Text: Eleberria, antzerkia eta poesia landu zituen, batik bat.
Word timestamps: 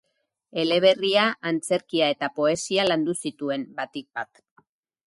Eleberria, 0.61 1.25
antzerkia 1.51 2.09
eta 2.15 2.31
poesia 2.41 2.87
landu 2.89 3.17
zituen, 3.25 3.69
batik 3.83 4.11
bat. 4.23 4.45